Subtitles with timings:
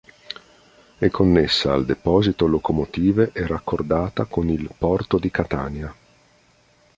[0.97, 5.95] È connessa al deposito locomotive e raccordata con il Porto di Catania.